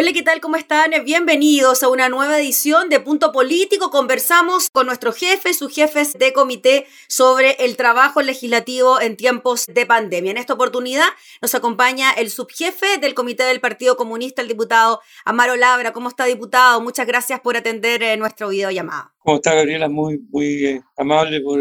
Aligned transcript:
Hola, 0.00 0.12
¿qué 0.12 0.22
tal? 0.22 0.40
¿Cómo 0.40 0.54
están? 0.54 0.92
Bienvenidos 1.04 1.82
a 1.82 1.88
una 1.88 2.08
nueva 2.08 2.38
edición 2.38 2.88
de 2.88 3.00
Punto 3.00 3.32
Político. 3.32 3.90
Conversamos 3.90 4.70
con 4.70 4.86
nuestros 4.86 5.16
jefes, 5.16 5.58
sus 5.58 5.74
jefes 5.74 6.12
de 6.12 6.32
comité, 6.32 6.86
sobre 7.08 7.56
el 7.64 7.76
trabajo 7.76 8.22
legislativo 8.22 9.00
en 9.00 9.16
tiempos 9.16 9.66
de 9.66 9.86
pandemia. 9.86 10.30
En 10.30 10.36
esta 10.36 10.54
oportunidad 10.54 11.08
nos 11.42 11.56
acompaña 11.56 12.12
el 12.12 12.30
subjefe 12.30 12.98
del 13.00 13.14
Comité 13.14 13.42
del 13.42 13.60
Partido 13.60 13.96
Comunista, 13.96 14.40
el 14.40 14.46
diputado 14.46 15.00
Amaro 15.24 15.56
Labra. 15.56 15.92
¿Cómo 15.92 16.10
está, 16.10 16.26
diputado? 16.26 16.80
Muchas 16.80 17.08
gracias 17.08 17.40
por 17.40 17.56
atender 17.56 18.00
eh, 18.04 18.16
nuestro 18.16 18.50
videollamado. 18.50 19.10
¿Cómo 19.18 19.38
está, 19.38 19.56
Gabriela? 19.56 19.88
Muy, 19.88 20.20
muy 20.30 20.64
eh, 20.64 20.82
amable 20.96 21.40
por, 21.40 21.58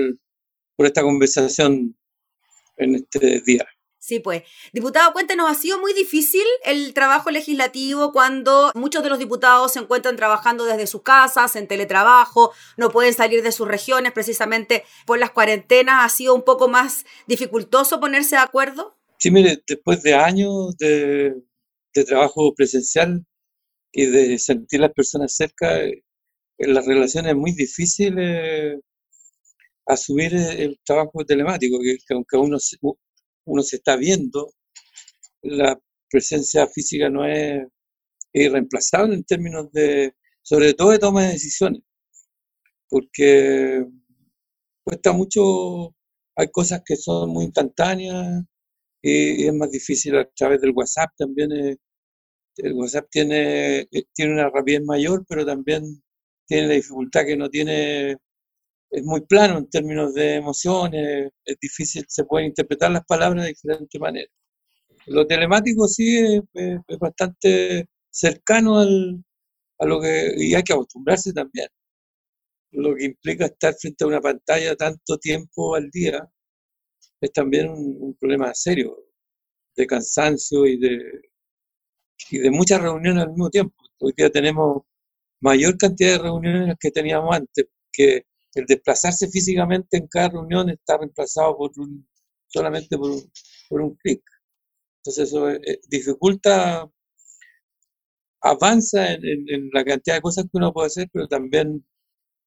por 0.76 0.86
esta 0.86 1.02
conversación 1.02 1.98
en 2.76 2.94
este 2.94 3.42
día. 3.44 3.66
Sí, 4.08 4.22
pues. 4.22 4.44
Diputado, 4.72 5.12
cuéntenos, 5.12 5.52
¿ha 5.52 5.54
sido 5.54 5.82
muy 5.82 5.92
difícil 5.94 6.46
el 6.64 6.94
trabajo 6.94 7.30
legislativo 7.30 8.14
cuando 8.14 8.72
muchos 8.74 9.04
de 9.04 9.10
los 9.10 9.20
diputados 9.20 9.74
se 9.74 9.80
encuentran 9.80 10.16
trabajando 10.16 10.64
desde 10.64 10.88
sus 10.88 11.02
casas, 11.02 11.58
en 11.58 11.68
teletrabajo, 11.68 12.54
no 12.78 12.90
pueden 12.90 13.14
salir 13.14 13.44
de 13.44 13.52
sus 13.52 13.68
regiones 13.68 14.14
precisamente 14.14 14.86
por 15.06 15.20
las 15.20 15.32
cuarentenas? 15.32 16.06
¿Ha 16.06 16.08
sido 16.08 16.36
un 16.36 16.44
poco 16.44 16.70
más 16.70 17.04
dificultoso 17.28 18.00
ponerse 18.00 18.38
de 18.38 18.44
acuerdo? 18.44 18.98
Sí, 19.20 19.30
mire, 19.30 19.62
después 19.68 20.02
de 20.04 20.14
años 20.14 20.78
de, 20.78 21.36
trabajo 22.06 22.56
presencial 22.56 23.26
y 23.92 24.06
de 24.06 24.40
sentir 24.40 24.80
las 24.80 24.94
personas 24.94 25.36
cerca, 25.36 25.84
eh, 25.84 26.02
las 26.60 26.86
relaciones 26.86 27.32
es 27.34 27.38
muy 27.38 27.52
difícil 27.52 28.16
eh, 28.20 28.80
asumir 29.86 30.34
el 30.34 30.80
trabajo 30.86 31.26
telemático, 31.26 31.78
que 31.82 32.14
aunque 32.14 32.38
uno 32.38 32.58
uno 33.48 33.64
se 33.64 33.78
está 33.78 33.96
viendo, 33.96 34.54
la 35.42 35.80
presencia 36.10 36.68
física 36.68 37.10
no 37.10 37.26
es 37.26 37.66
irreemplazable 38.34 39.16
en 39.16 39.24
términos 39.24 39.72
de, 39.72 40.14
sobre 40.42 40.74
todo 40.74 40.92
de 40.92 41.00
toma 41.00 41.24
de 41.24 41.34
decisiones, 41.34 41.82
porque 42.90 43.86
cuesta 44.84 45.12
mucho, 45.14 45.96
hay 46.36 46.50
cosas 46.52 46.82
que 46.86 46.96
son 46.96 47.30
muy 47.32 47.46
instantáneas 47.46 48.44
y, 49.02 49.46
es 49.48 49.54
más 49.54 49.72
difícil 49.72 50.18
a 50.18 50.30
través 50.36 50.62
del 50.62 50.72
WhatsApp 50.72 51.12
también. 51.18 51.52
Eh, 51.52 51.78
el 52.58 52.74
WhatsApp 52.74 53.08
tiene, 53.12 53.80
eh, 53.92 54.04
tiene 54.14 54.34
una 54.34 54.50
rapidez 54.50 54.82
mayor, 54.84 55.26
pero 55.28 55.46
también 55.46 55.84
tiene 56.48 56.68
la 56.68 56.74
dificultad 56.76 57.26
que 57.26 57.38
no 57.38 57.50
tiene 57.50 58.18
es 58.90 59.04
muy 59.04 59.22
plano 59.22 59.58
en 59.58 59.70
términos 59.70 60.14
de 60.14 60.36
emociones, 60.36 61.32
es 61.46 61.58
difícil, 61.62 62.06
se 62.08 62.24
pueden 62.26 62.48
interpretar 62.48 62.92
las 62.92 63.06
palabras 63.06 63.44
de 63.44 63.50
diferentes 63.50 64.00
maneras. 64.00 64.32
Lo 65.08 65.26
telemático 65.26 65.88
sí 65.88 66.18
es, 66.54 67.00
bastante 67.00 67.88
cercano 68.10 68.80
al, 68.80 69.24
a 69.80 69.86
lo 69.86 70.02
que, 70.02 70.34
y 70.38 70.56
hay 70.56 70.64
que 70.64 70.74
acostumbrarse 70.74 71.34
también. 71.34 71.68
Lo 72.72 72.96
que 72.96 73.06
implica 73.06 73.46
estar 73.46 73.74
frente 73.76 74.04
a 74.04 74.08
una 74.08 74.22
pantalla 74.22 74.76
tanto 74.76 75.18
tiempo 75.18 75.76
al 75.76 75.90
día 75.90 76.28
es 77.22 77.32
también 77.32 77.70
un, 77.70 78.16
problema 78.20 78.54
serio 78.54 78.98
de 79.76 79.88
cansancio 79.88 80.66
y 80.66 80.78
de, 80.78 81.00
y 82.32 82.40
de 82.40 82.52
muchas 82.52 82.82
reuniones 82.82 83.24
al 83.24 83.30
mismo 83.30 83.50
tiempo. 83.50 83.76
Hoy 84.00 84.14
día 84.16 84.30
tenemos 84.30 84.84
mayor 85.42 85.78
cantidad 85.78 86.14
de 86.14 86.24
reuniones 86.24 86.76
que 86.80 86.92
teníamos 86.92 87.36
antes, 87.36 87.66
que 87.92 88.24
el 88.54 88.66
desplazarse 88.66 89.30
físicamente 89.30 89.98
en 89.98 90.08
cada 90.08 90.30
reunión 90.30 90.70
está 90.70 90.98
reemplazado 90.98 91.58
por 91.58 91.72
un, 91.78 92.08
solamente 92.48 92.98
por 92.98 93.12
un, 93.12 93.32
por 93.70 93.82
un 93.82 93.96
clic. 93.96 94.22
Entonces 95.00 95.30
eso 95.30 95.50
eh, 95.50 95.62
eh, 95.66 95.80
dificulta, 95.88 96.90
avanza 98.42 99.14
en, 99.14 99.70
la 99.72 99.84
cantidad 99.86 100.16
de 100.16 100.22
cosas 100.22 100.46
que 100.46 100.58
uno 100.58 100.74
puede 100.74 100.88
hacer, 100.88 101.10
pero 101.12 101.28
también 101.28 101.86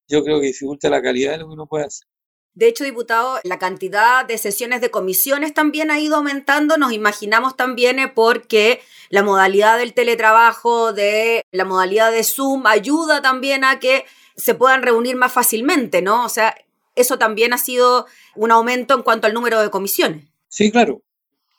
yo 0.07 0.23
creo 0.23 0.39
que 0.39 0.47
dificulta 0.47 0.89
la 0.89 1.01
calidad 1.01 1.31
de 1.31 1.37
lo 1.39 1.47
que 1.47 1.53
uno 1.53 1.67
puede 1.67 1.85
hacer. 1.85 2.07
De 2.53 2.67
hecho, 2.67 2.83
diputado, 2.83 3.39
la 3.45 3.57
cantidad 3.59 4.25
de 4.25 4.37
sesiones 4.37 4.81
de 4.81 4.91
comisiones 4.91 5.53
también 5.53 5.89
ha 5.89 6.01
ido 6.01 6.17
aumentando. 6.17 6.77
Nos 6.77 6.91
imaginamos 6.91 7.55
también 7.55 7.97
eh, 7.97 8.09
porque 8.09 8.81
la 9.09 9.23
modalidad 9.23 9.77
del 9.77 9.93
teletrabajo, 9.93 10.91
de 10.91 11.45
la 11.51 11.63
modalidad 11.63 12.11
de 12.11 12.25
Zoom, 12.25 12.67
ayuda 12.67 13.21
también 13.21 13.63
a 13.63 13.79
que 13.79 14.05
se 14.41 14.55
puedan 14.55 14.81
reunir 14.81 15.15
más 15.15 15.31
fácilmente, 15.31 16.01
¿no? 16.01 16.25
O 16.25 16.29
sea, 16.29 16.55
eso 16.95 17.17
también 17.17 17.53
ha 17.53 17.57
sido 17.57 18.05
un 18.35 18.51
aumento 18.51 18.95
en 18.95 19.03
cuanto 19.03 19.27
al 19.27 19.33
número 19.33 19.61
de 19.61 19.69
comisiones. 19.69 20.27
Sí, 20.49 20.71
claro. 20.71 21.03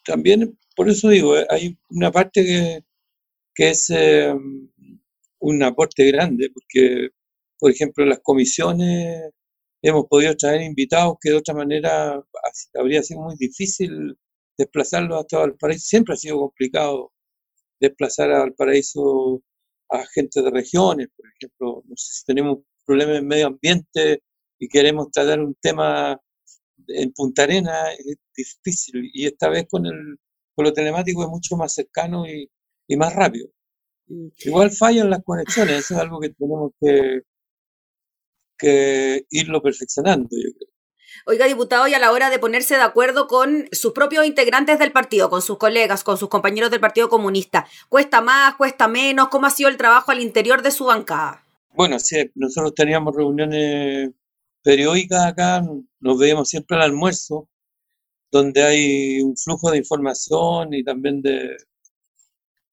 También, 0.04 0.58
por 0.76 0.88
eso 0.88 1.08
digo, 1.08 1.36
eh, 1.36 1.46
hay 1.48 1.78
una 1.90 2.10
parte 2.10 2.44
que, 2.44 2.80
que 3.54 3.70
es 3.70 3.88
eh, 3.90 4.34
un 5.38 5.62
aporte 5.62 6.06
grande, 6.10 6.50
porque, 6.52 7.10
por 7.58 7.70
ejemplo, 7.70 8.04
las 8.04 8.20
comisiones 8.20 9.30
hemos 9.82 10.06
podido 10.08 10.36
traer 10.36 10.62
invitados 10.62 11.16
que 11.20 11.30
de 11.30 11.36
otra 11.36 11.54
manera 11.54 12.22
habría 12.74 13.02
sido 13.02 13.20
muy 13.20 13.36
difícil 13.36 14.16
desplazarlos 14.58 15.20
hasta 15.20 15.38
Valparaíso. 15.38 15.84
Siempre 15.86 16.14
ha 16.14 16.16
sido 16.16 16.38
complicado 16.38 17.12
desplazar 17.80 18.30
a 18.32 18.40
Valparaíso 18.40 19.42
a 19.90 20.06
gente 20.06 20.40
de 20.42 20.50
regiones, 20.50 21.08
por 21.14 21.26
ejemplo, 21.28 21.82
no 21.86 21.96
sé 21.96 22.14
si 22.14 22.24
tenemos 22.24 22.60
problemas 22.84 23.18
en 23.18 23.28
medio 23.28 23.46
ambiente 23.48 24.22
y 24.58 24.68
queremos 24.68 25.10
tratar 25.10 25.40
un 25.40 25.54
tema 25.60 26.20
en 26.88 27.12
Punta 27.12 27.44
Arena, 27.44 27.92
es 27.92 28.16
difícil. 28.36 29.10
Y 29.12 29.26
esta 29.26 29.48
vez 29.48 29.66
con, 29.68 29.86
el, 29.86 30.18
con 30.54 30.64
lo 30.64 30.72
telemático 30.72 31.22
es 31.22 31.28
mucho 31.28 31.56
más 31.56 31.74
cercano 31.74 32.26
y, 32.26 32.50
y 32.88 32.96
más 32.96 33.14
rápido. 33.14 33.48
Igual 34.38 34.70
fallan 34.70 35.10
las 35.10 35.22
conexiones, 35.24 35.78
eso 35.78 35.94
es 35.94 36.00
algo 36.00 36.20
que 36.20 36.30
tenemos 36.30 36.72
que, 36.80 37.22
que 38.58 39.26
irlo 39.30 39.62
perfeccionando, 39.62 40.28
yo 40.30 40.50
creo. 40.56 40.72
Oiga, 41.26 41.46
diputado, 41.46 41.86
y 41.86 41.94
a 41.94 41.98
la 41.98 42.10
hora 42.10 42.30
de 42.30 42.38
ponerse 42.38 42.74
de 42.74 42.82
acuerdo 42.82 43.26
con 43.28 43.68
sus 43.70 43.92
propios 43.92 44.26
integrantes 44.26 44.78
del 44.78 44.92
partido, 44.92 45.30
con 45.30 45.40
sus 45.40 45.56
colegas, 45.58 46.04
con 46.04 46.18
sus 46.18 46.28
compañeros 46.28 46.70
del 46.70 46.80
Partido 46.80 47.08
Comunista, 47.08 47.66
¿cuesta 47.88 48.20
más, 48.20 48.56
cuesta 48.56 48.88
menos? 48.88 49.28
¿Cómo 49.28 49.46
ha 49.46 49.50
sido 49.50 49.68
el 49.68 49.76
trabajo 49.76 50.10
al 50.10 50.20
interior 50.20 50.62
de 50.62 50.70
su 50.70 50.86
bancada? 50.86 51.41
Bueno, 51.74 51.98
sí, 51.98 52.30
nosotros 52.34 52.74
teníamos 52.74 53.16
reuniones 53.16 54.10
periódicas 54.62 55.26
acá, 55.26 55.62
nos 56.00 56.18
veíamos 56.18 56.48
siempre 56.48 56.76
al 56.76 56.82
almuerzo, 56.82 57.48
donde 58.30 58.62
hay 58.62 59.20
un 59.22 59.36
flujo 59.36 59.70
de 59.70 59.78
información 59.78 60.74
y 60.74 60.84
también 60.84 61.22
de 61.22 61.56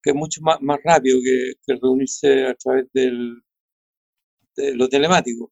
que 0.03 0.11
es 0.11 0.15
mucho 0.15 0.41
más, 0.41 0.57
más 0.61 0.79
rápido 0.83 1.19
que, 1.23 1.75
reunirse 1.81 2.45
a 2.47 2.55
través 2.55 2.87
del, 2.93 3.41
de 4.55 4.75
lo 4.75 4.89
telemático. 4.89 5.51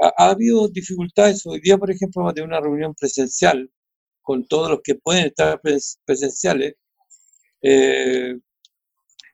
Ha, 0.00 0.30
habido 0.30 0.68
dificultades. 0.68 1.46
Hoy 1.46 1.60
día, 1.60 1.78
por 1.78 1.90
ejemplo, 1.90 2.22
vamos 2.22 2.40
a 2.40 2.44
una 2.44 2.60
reunión 2.60 2.94
presencial 2.94 3.70
con 4.22 4.46
todos 4.46 4.70
los 4.70 4.80
que 4.84 4.96
pueden 4.96 5.26
estar 5.26 5.60
presenciales, 6.04 6.74
eh, 7.62 8.34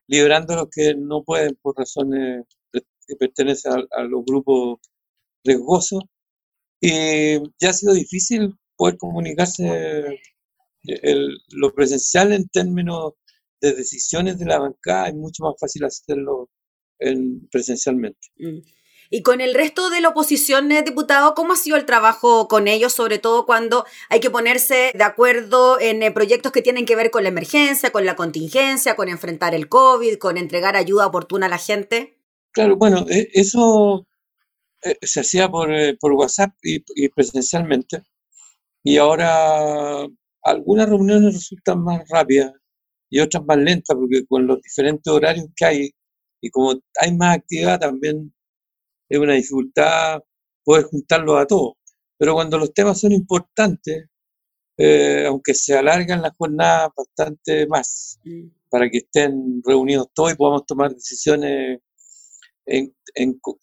liberando 0.07 0.55
a 0.55 0.57
los 0.59 0.69
que 0.71 0.95
no 0.97 1.23
pueden 1.25 1.57
por 1.63 1.77
razones 1.79 2.45
que 3.07 3.17
pertenecen 3.17 3.73
a, 3.91 4.03
los 4.03 4.25
grupos 4.25 4.81
riesgosos. 5.45 6.05
Y 6.81 7.39
ya 7.61 7.71
ha 7.71 7.73
sido 7.73 7.95
difícil 7.95 8.55
poder 8.77 8.97
comunicarse 8.99 10.21
lo 11.51 11.75
presencial 11.75 12.33
en 12.33 12.49
términos 12.49 13.13
de 13.61 13.73
decisiones 13.73 14.39
de 14.39 14.47
la 14.47 14.59
bancada, 14.59 15.09
es 15.09 15.15
mucho 15.15 15.45
más 15.45 15.55
fácil 15.59 15.85
hacerlo 15.85 16.51
en, 16.99 17.49
presencialmente. 17.49 18.29
Mm. 18.37 18.59
Y 19.15 19.23
con 19.23 19.43
el 19.43 19.53
resto 19.53 19.91
de 19.91 20.01
la 20.01 20.09
oposición, 20.09 20.73
eh, 20.73 20.83
diputado, 20.83 21.35
¿cómo 21.35 21.53
ha 21.53 21.57
sido 21.57 21.77
el 21.77 21.85
trabajo 21.85 22.49
con 22.49 22.67
ellos, 22.67 22.95
sobre 22.95 23.19
todo 23.19 23.45
cuando 23.45 23.85
hay 24.09 24.21
que 24.21 24.31
ponerse 24.31 24.91
de 24.95 25.05
acuerdo 25.05 25.79
en 25.79 26.03
eh, 26.03 26.11
proyectos 26.11 26.51
que 26.51 26.63
tienen 26.63 26.87
que 26.87 26.97
ver 26.97 27.11
con 27.11 27.23
la 27.23 27.29
emergencia, 27.29 27.93
con 27.93 28.07
la 28.07 28.17
contingencia, 28.17 28.97
con 28.97 29.11
enfrentar 29.11 29.55
el 29.55 29.69
COVID, 29.69 30.17
con 30.17 30.39
entregar 30.39 30.77
ayuda 30.77 31.07
oportuna 31.07 31.45
a 31.45 31.51
la 31.51 31.59
gente? 31.59 32.12
Claro, 32.53 32.77
bueno, 32.77 33.07
e, 33.09 33.29
eso 33.35 34.07
eh, 34.85 34.97
se 35.03 35.21
hacía 35.21 35.49
por, 35.51 35.71
WhatsApp 36.15 36.53
y, 36.63 37.09
presencialmente. 37.11 38.03
Y 38.85 38.99
ahora 38.99 40.07
algunas 40.45 40.89
reuniones 40.89 41.35
resultan 41.35 41.83
más 41.85 42.03
rápidas 42.11 42.53
y 43.11 43.21
otras 43.21 43.45
más 43.47 43.59
lentas, 43.59 43.97
porque 43.97 44.27
con 44.27 44.47
los 44.47 44.63
diferentes 44.63 45.13
horarios 45.13 45.47
que 45.57 45.65
hay 45.67 45.91
y 46.43 46.51
como 46.51 46.75
hay 47.01 47.17
más 47.17 47.39
actividad 47.39 47.81
también 47.81 48.35
es 49.09 49.19
una 49.19 49.35
dificultad 49.35 50.21
poder 50.65 50.85
juntarlos 50.87 51.39
a 51.41 51.47
todos. 51.47 51.75
Pero 52.19 52.35
cuando 52.35 52.59
los 52.59 52.75
temas 52.75 53.01
son 53.01 53.13
importantes, 53.13 54.07
eh, 54.79 55.27
aunque 55.29 55.55
se 55.55 55.77
alargan 55.79 56.23
las 56.23 56.37
jornadas 56.37 56.91
bastante 56.97 57.67
más, 57.69 58.21
para 58.71 58.91
que 58.91 58.99
estén 58.99 59.63
reunidos 59.65 60.09
todos 60.15 60.33
y 60.33 60.37
podamos 60.37 60.67
tomar 60.67 60.95
decisiones 60.95 61.81
en, 62.67 62.95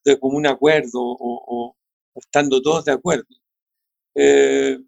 de 0.05 0.19
común 0.19 0.47
acuerdo 0.47 0.99
o, 1.01 1.75
estando 2.15 2.61
todos 2.61 2.85
de 2.85 2.91
acuerdo. 2.91 3.27
Eh, 4.15 4.79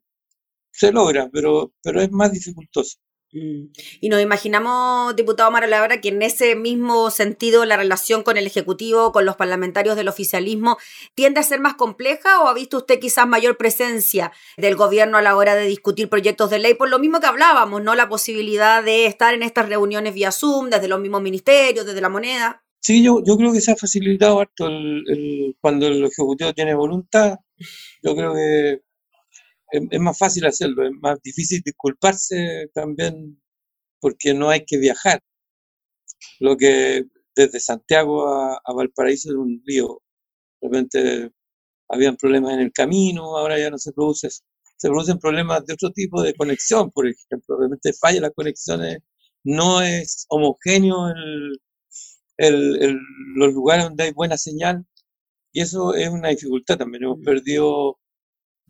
se 0.71 0.91
logra, 0.91 1.29
pero, 1.31 1.73
pero 1.81 2.01
es 2.01 2.11
más 2.11 2.31
dificultoso. 2.31 2.97
Mm. 3.33 3.71
Y 4.01 4.09
nos 4.09 4.21
imaginamos, 4.21 5.15
diputado 5.15 5.51
Labra, 5.51 6.01
que 6.01 6.09
en 6.09 6.21
ese 6.21 6.55
mismo 6.55 7.09
sentido 7.11 7.65
la 7.65 7.77
relación 7.77 8.23
con 8.23 8.37
el 8.37 8.45
Ejecutivo, 8.45 9.11
con 9.11 9.25
los 9.25 9.37
parlamentarios 9.37 9.95
del 9.95 10.09
oficialismo, 10.09 10.77
tiende 11.15 11.39
a 11.39 11.43
ser 11.43 11.59
más 11.59 11.75
compleja 11.75 12.41
o 12.41 12.47
ha 12.47 12.53
visto 12.53 12.77
usted 12.77 12.99
quizás 12.99 13.27
mayor 13.27 13.57
presencia 13.57 14.31
del 14.57 14.75
gobierno 14.75 15.17
a 15.17 15.21
la 15.21 15.35
hora 15.37 15.55
de 15.55 15.65
discutir 15.65 16.09
proyectos 16.09 16.49
de 16.49 16.59
ley? 16.59 16.73
Por 16.73 16.89
lo 16.89 16.99
mismo 16.99 17.19
que 17.19 17.27
hablábamos, 17.27 17.81
¿no? 17.81 17.95
La 17.95 18.09
posibilidad 18.09 18.83
de 18.83 19.05
estar 19.05 19.33
en 19.33 19.43
estas 19.43 19.69
reuniones 19.69 20.13
vía 20.13 20.31
Zoom, 20.31 20.69
desde 20.69 20.87
los 20.87 20.99
mismos 20.99 21.21
ministerios, 21.21 21.85
desde 21.85 22.01
la 22.01 22.09
moneda. 22.09 22.63
Sí, 22.81 23.03
yo, 23.03 23.23
yo 23.23 23.37
creo 23.37 23.53
que 23.53 23.61
se 23.61 23.71
ha 23.71 23.75
facilitado 23.75 24.39
harto 24.39 24.67
cuando 25.61 25.87
el 25.87 26.03
Ejecutivo 26.05 26.51
tiene 26.53 26.73
voluntad. 26.73 27.37
Yo 28.03 28.15
creo 28.15 28.33
que 28.33 28.81
es, 29.71 29.99
más 30.01 30.17
fácil 30.17 30.45
hacerlo, 30.45 30.85
es 30.85 30.91
más 31.01 31.21
difícil 31.21 31.61
disculparse 31.63 32.69
también 32.73 33.41
porque 33.99 34.33
no 34.33 34.49
hay 34.49 34.65
que 34.65 34.77
viajar. 34.79 35.21
Lo 36.39 36.57
que 36.57 37.05
desde 37.35 37.59
Santiago 37.59 38.27
a, 38.27 38.73
Valparaíso 38.73 39.29
es 39.29 39.35
un 39.35 39.61
lío. 39.65 40.01
De 40.61 40.67
repente 40.69 41.31
habían 41.89 42.17
problemas 42.17 42.53
en 42.53 42.61
el 42.61 42.71
camino, 42.73 43.37
ahora 43.37 43.59
ya 43.59 43.69
no 43.69 43.77
se 43.77 43.93
produce 43.93 44.29
Se 44.29 44.89
producen 44.89 45.19
problemas 45.19 45.65
de 45.65 45.73
otro 45.73 45.91
tipo 45.91 46.21
de 46.23 46.33
conexión, 46.35 46.91
por 46.91 47.07
ejemplo. 47.07 47.57
De 47.57 47.65
repente 47.65 47.93
falla 47.93 48.21
las 48.21 48.33
conexiones, 48.33 48.99
no 49.43 49.81
es 49.81 50.25
homogéneo 50.29 51.09
el, 51.09 51.59
los 52.49 53.53
lugares 53.53 53.85
donde 53.85 54.05
hay 54.05 54.11
buena 54.11 54.37
señal. 54.37 54.85
Y 55.51 55.61
eso 55.61 55.93
es 55.93 56.09
una 56.09 56.29
dificultad 56.29 56.77
también. 56.77 57.03
Hemos 57.03 57.19
mm. 57.19 57.23
perdido 57.23 57.99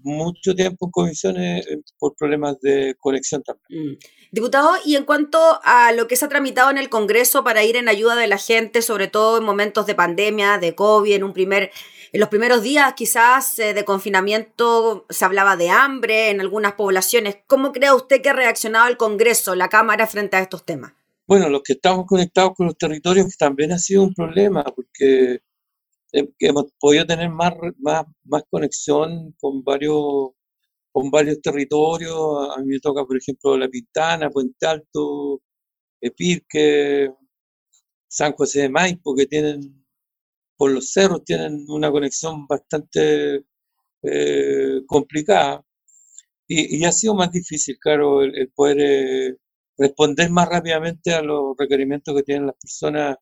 mucho 0.03 0.55
tiempo 0.55 0.85
en 0.87 0.91
comisiones 0.91 1.67
eh, 1.67 1.81
por 1.99 2.15
problemas 2.15 2.59
de 2.61 2.95
conexión 2.99 3.43
también. 3.43 3.93
Mm. 3.93 3.97
Diputado, 4.31 4.71
y 4.85 4.95
en 4.95 5.05
cuanto 5.05 5.59
a 5.63 5.91
lo 5.91 6.07
que 6.07 6.15
se 6.15 6.25
ha 6.25 6.29
tramitado 6.29 6.71
en 6.71 6.77
el 6.77 6.89
Congreso 6.89 7.43
para 7.43 7.63
ir 7.63 7.75
en 7.75 7.89
ayuda 7.89 8.15
de 8.15 8.27
la 8.27 8.37
gente, 8.37 8.81
sobre 8.81 9.07
todo 9.07 9.37
en 9.37 9.43
momentos 9.43 9.85
de 9.85 9.95
pandemia, 9.95 10.57
de 10.57 10.73
COVID, 10.73 11.13
en 11.13 11.23
un 11.23 11.33
primer 11.33 11.71
en 12.13 12.19
los 12.19 12.27
primeros 12.27 12.61
días 12.61 12.93
quizás 12.93 13.57
eh, 13.59 13.73
de 13.73 13.85
confinamiento 13.85 15.05
se 15.09 15.23
hablaba 15.23 15.55
de 15.55 15.69
hambre 15.69 16.29
en 16.29 16.41
algunas 16.41 16.73
poblaciones. 16.73 17.37
¿Cómo 17.47 17.71
cree 17.71 17.93
usted 17.93 18.21
que 18.21 18.29
ha 18.29 18.33
reaccionado 18.33 18.87
el 18.89 18.97
Congreso, 18.97 19.55
la 19.55 19.69
Cámara, 19.69 20.07
frente 20.07 20.35
a 20.35 20.41
estos 20.41 20.65
temas? 20.65 20.93
Bueno, 21.31 21.47
los 21.47 21.63
que 21.63 21.73
estamos 21.73 22.05
conectados 22.07 22.51
con 22.57 22.65
los 22.67 22.77
territorios 22.77 23.37
también 23.37 23.71
ha 23.71 23.79
sido 23.79 24.03
un 24.03 24.13
problema, 24.13 24.65
porque 24.65 25.39
que 26.11 26.29
hemos 26.47 26.65
podido 26.77 27.05
tener 27.05 27.29
más, 27.29 27.53
más, 27.79 28.05
más 28.25 28.43
conexión 28.49 29.33
con 29.39 29.63
varios, 29.63 30.31
con 30.91 31.09
varios 31.09 31.41
territorios. 31.41 32.49
A 32.53 32.59
mí 32.61 32.67
me 32.67 32.79
toca, 32.81 33.05
por 33.05 33.15
ejemplo, 33.17 33.57
La 33.57 33.69
Pintana, 33.69 34.29
Puente 34.29 34.65
Alto, 34.67 35.41
Epirque, 36.01 37.13
San 38.09 38.33
José 38.33 38.63
de 38.63 38.69
Maipo, 38.69 39.15
que 39.15 39.25
tienen, 39.27 39.85
por 40.57 40.71
los 40.71 40.91
cerros, 40.91 41.23
tienen 41.23 41.65
una 41.69 41.91
conexión 41.91 42.45
bastante 42.47 43.45
eh, 44.03 44.81
complicada. 44.85 45.63
Y, 46.47 46.83
ha 46.85 46.91
sido 46.91 47.15
más 47.15 47.31
difícil, 47.31 47.77
claro, 47.79 48.21
el, 48.23 48.51
poder 48.53 48.77
eh, 48.81 49.37
responder 49.81 50.29
más 50.29 50.47
rápidamente 50.47 51.13
a 51.13 51.21
los 51.21 51.55
requerimientos 51.57 52.15
que 52.15 52.23
tienen 52.23 52.47
las 52.47 52.55
personas 52.55 53.17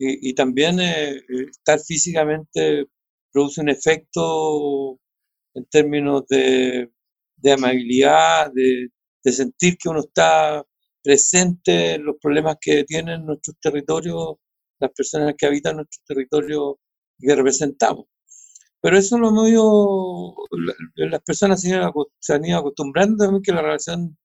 y, 0.00 0.32
también 0.34 0.78
eh, 0.78 1.16
eh, 1.16 1.22
estar 1.50 1.80
físicamente 1.80 2.86
produce 3.32 3.60
un 3.60 3.68
efecto 3.68 5.00
en 5.54 5.64
términos 5.66 6.24
de, 6.28 6.88
amabilidad, 7.52 8.52
de, 8.52 8.90
sentir 9.32 9.76
que 9.76 9.88
uno 9.88 10.00
está 10.00 10.64
presente 11.02 11.94
en 11.94 12.04
los 12.04 12.16
problemas 12.20 12.56
que 12.60 12.84
tienen 12.84 13.26
nuestros 13.26 13.56
territorios, 13.60 14.36
las 14.78 14.92
personas 14.92 15.34
que 15.36 15.46
habitan 15.46 15.76
nuestros 15.76 16.02
territorios 16.06 16.76
que 17.18 17.34
representamos. 17.34 18.06
Pero 18.80 18.96
eso 18.96 19.18
lo 19.18 19.48
ido, 19.48 20.34
las 20.94 21.22
personas 21.22 21.60
se 21.60 22.32
han 22.32 22.44
ido 22.44 22.58
acostumbrando 22.58 23.24
a 23.24 23.42
que 23.42 23.52
la 23.52 23.62
relación 23.62 24.16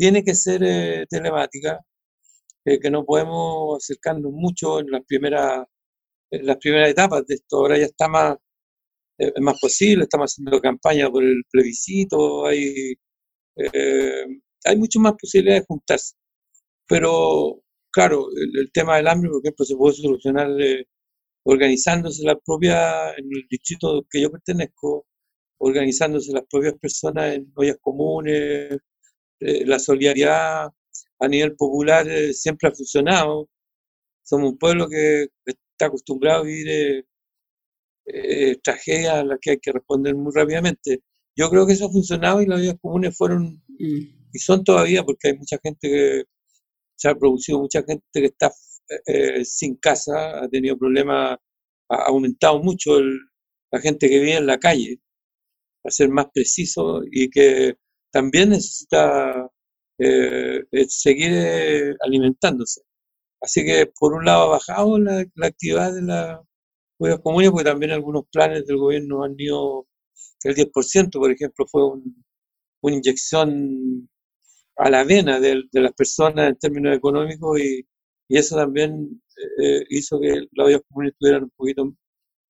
tiene 0.00 0.24
que 0.24 0.34
ser 0.34 0.62
eh, 0.64 1.06
telemática 1.10 1.78
eh, 2.64 2.80
que 2.80 2.90
no 2.90 3.04
podemos 3.04 3.76
acercarnos 3.84 4.32
mucho 4.32 4.80
en 4.80 4.90
las 4.90 5.04
primeras 5.06 5.66
las 6.30 6.56
primeras 6.58 6.90
etapas 6.90 7.26
de 7.26 7.34
esto. 7.34 7.58
Ahora 7.58 7.78
ya 7.78 7.86
está 7.86 8.08
más, 8.08 8.36
eh, 9.18 9.32
es 9.36 9.42
más 9.42 9.60
posible, 9.60 10.04
estamos 10.04 10.32
haciendo 10.32 10.60
campaña 10.60 11.10
por 11.10 11.24
el 11.24 11.42
plebiscito, 11.50 12.46
hay, 12.46 12.94
hay 14.64 14.76
mucho 14.76 15.00
más 15.00 15.14
posibilidades 15.20 15.62
de 15.62 15.66
juntarse. 15.66 16.14
Pero, 16.88 17.62
claro, 17.92 18.28
el, 18.60 18.70
tema 18.72 18.96
del 18.96 19.08
hambre, 19.08 19.30
por 19.30 19.40
ejemplo, 19.44 19.64
se 19.66 19.76
puede 19.76 19.94
solucionar 19.94 20.48
organizándose 21.44 22.24
la 22.24 22.36
propia, 22.38 23.10
en 23.12 23.26
el 23.26 23.46
distrito 23.50 24.06
que 24.10 24.22
yo 24.22 24.30
pertenezco, 24.30 25.06
organizándose 25.58 26.32
las 26.32 26.44
propias 26.50 26.74
personas 26.80 27.34
en 27.34 27.52
ollas 27.56 27.78
comunes, 27.82 28.78
la 29.40 29.78
solidaridad 29.78 30.70
a 31.20 31.28
nivel 31.28 31.54
popular 31.54 32.08
eh, 32.08 32.32
siempre 32.32 32.68
ha 32.68 32.72
funcionado. 32.72 33.48
Somos 34.22 34.52
un 34.52 34.58
pueblo 34.58 34.88
que 34.88 35.28
está 35.44 35.86
acostumbrado 35.86 36.40
a 36.42 36.44
vivir 36.44 36.68
eh, 36.68 37.04
eh, 38.06 38.56
tragedias 38.62 39.14
a 39.14 39.24
las 39.24 39.38
que 39.40 39.52
hay 39.52 39.58
que 39.58 39.72
responder 39.72 40.14
muy 40.14 40.32
rápidamente. 40.34 41.02
Yo 41.36 41.50
creo 41.50 41.66
que 41.66 41.74
eso 41.74 41.86
ha 41.86 41.92
funcionado 41.92 42.42
y 42.42 42.46
las 42.46 42.60
vidas 42.60 42.76
comunes 42.80 43.16
fueron 43.16 43.62
mm. 43.68 44.30
y 44.32 44.38
son 44.38 44.64
todavía 44.64 45.04
porque 45.04 45.28
hay 45.28 45.38
mucha 45.38 45.58
gente 45.62 45.88
que 45.88 46.24
se 46.96 47.08
ha 47.08 47.14
producido, 47.14 47.60
mucha 47.60 47.82
gente 47.82 48.04
que 48.12 48.26
está 48.26 48.50
sin 49.44 49.76
casa, 49.76 50.42
ha 50.42 50.48
tenido 50.48 50.76
problemas, 50.76 51.38
ha 51.88 51.96
aumentado 52.06 52.60
mucho 52.60 52.98
la 53.70 53.80
gente 53.80 54.08
que 54.08 54.18
vive 54.18 54.36
en 54.36 54.46
la 54.46 54.58
calle, 54.58 55.00
para 55.80 55.92
ser 55.92 56.08
más 56.10 56.26
preciso, 56.34 57.00
y 57.10 57.30
que 57.30 57.76
también 58.10 58.50
necesita 58.50 59.50
eh, 59.98 60.64
seguir 60.88 61.30
eh, 61.32 61.94
alimentándose. 62.00 62.82
Así 63.40 63.64
que 63.64 63.86
por 63.98 64.14
un 64.14 64.24
lado 64.24 64.44
ha 64.44 64.48
bajado 64.48 64.98
la, 64.98 65.24
actividad 65.42 65.94
de 65.94 66.02
las 66.02 66.40
cuidados 66.98 67.22
comunes, 67.22 67.50
porque 67.50 67.64
también 67.64 67.92
algunos 67.92 68.24
planes 68.32 68.66
del 68.66 68.78
gobierno 68.78 69.24
han 69.24 69.34
ido, 69.38 69.86
el 70.44 70.54
10% 70.54 71.10
por 71.12 71.30
ejemplo 71.30 71.66
fue 71.66 71.82
una 72.82 72.96
inyección 72.96 74.08
a 74.76 74.90
la 74.90 75.04
vena 75.04 75.40
de, 75.40 75.64
las 75.72 75.92
personas 75.92 76.48
en 76.50 76.58
términos 76.58 76.96
económicos 76.96 77.60
y, 77.60 77.86
eso 78.28 78.54
también 78.54 79.20
eh, 79.60 79.84
hizo 79.88 80.20
que 80.20 80.46
las 80.52 80.66
ollas 80.66 80.82
comunes 80.88 81.14
tuvieran 81.18 81.44
un 81.44 81.50
poquito 81.56 81.92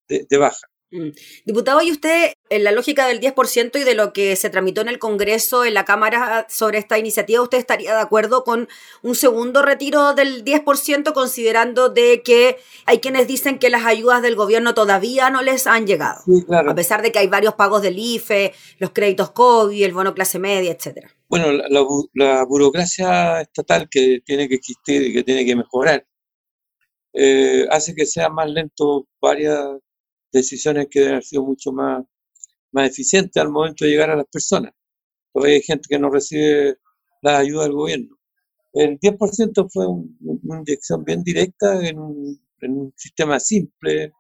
de 0.09 0.37
baja. 0.37 0.67
Mm. 0.91 1.11
Diputado, 1.47 1.81
¿y 1.83 1.93
usted, 1.93 2.33
en 2.51 2.65
la 2.65 2.73
lógica 2.73 3.07
del 3.07 3.21
10% 3.21 3.81
y 3.81 3.85
de 3.85 3.95
lo 3.95 4.13
que 4.13 4.35
se 4.35 4.51
tramitó 4.51 4.81
en 4.81 4.89
el 4.89 4.99
Congreso, 4.99 5.65
en 5.65 5.73
la 5.73 5.85
Cámara 5.85 6.47
sobre 6.51 6.79
esta 6.79 6.99
iniciativa, 6.99 7.41
¿usted 7.41 7.59
estaría 7.59 7.95
de 7.95 8.01
acuerdo 8.01 8.43
con 8.43 8.69
un 9.03 9.15
segundo 9.15 9.63
retiro 9.63 10.15
del 10.15 10.45
10%, 10.45 11.13
considerando 11.13 11.89
de 11.89 12.23
que 12.23 12.59
hay 12.87 12.99
quienes 12.99 13.29
dicen 13.29 13.61
que 13.61 13.71
las 13.71 13.87
ayudas 13.87 14.21
del 14.21 14.35
gobierno 14.35 14.75
todavía 14.75 15.31
no 15.31 15.43
les 15.43 15.69
han 15.69 15.87
llegado? 15.87 16.23
A 16.69 16.75
pesar 16.75 17.03
de 17.03 17.13
que 17.13 17.21
hay 17.21 17.29
varios 17.29 17.55
pagos 17.55 17.83
del 17.83 17.99
IFE, 17.99 18.53
los 18.79 18.91
créditos 18.91 19.31
COVID, 19.31 19.85
el 19.85 19.93
bono 19.93 20.13
clase 20.13 20.41
media, 20.41 20.73
etcétera. 20.73 21.09
Bueno, 21.29 21.53
la, 22.15 22.45
burocracia 22.45 23.41
estatal 23.43 23.89
que 23.89 24.21
tiene 24.25 24.49
que 24.49 24.57
existir 24.57 25.03
y 25.03 25.13
que 25.13 25.23
tiene 25.23 25.47
que 25.47 25.55
mejorar 25.55 26.05
eh, 27.13 27.67
hace 27.71 27.95
que 27.95 28.07
sea 28.07 28.29
más 28.29 28.51
lento 28.51 29.07
varias 29.21 29.69
decisiones 30.33 30.89
que 30.91 31.01
deben 31.01 31.15
haber 31.15 31.25
sido 31.25 31.45
mucho 31.45 31.73
más, 31.73 32.05
más 32.73 32.91
eficientes 32.91 33.41
al 33.43 33.51
momento 33.51 33.85
de 33.85 33.91
llegar 33.91 34.11
a 34.11 34.17
las 34.17 34.27
personas. 34.27 34.73
Todavía 35.33 35.57
hay 35.57 35.63
gente 35.63 35.87
que 35.89 35.99
no 35.99 36.11
recibe 36.11 36.79
la 37.23 37.39
ayuda 37.39 37.65
del 37.65 37.73
gobierno. 37.73 38.17
El 38.73 38.99
10% 38.99 39.69
fue 39.71 39.87
una 39.87 40.61
inyección 40.61 41.05
bien 41.05 41.23
directa 41.25 41.87
en 41.87 41.99
un, 41.99 42.41
un, 42.63 42.93
sistema 42.97 43.41
simple, 43.41 44.13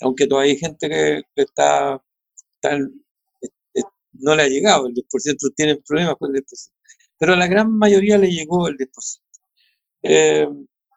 aunque 0.00 0.26
todavía 0.26 0.52
hay 0.52 0.58
gente 0.58 0.88
que, 0.88 1.22
está, 1.36 2.02
no 4.12 4.34
le 4.34 4.42
ha 4.42 4.48
llegado, 4.48 4.86
el 4.86 4.94
10% 4.94 5.54
tiene 5.54 5.76
problemas 5.76 6.16
con 6.18 6.34
el 6.34 6.42
10%, 6.42 6.72
pero 7.18 7.32
a 7.34 7.36
la 7.36 7.46
gran 7.46 7.72
mayoría 7.72 8.18
le 8.18 8.30
llegó 8.30 8.68
el 8.68 8.76
10%. 8.76 9.20
Eh, 10.02 10.48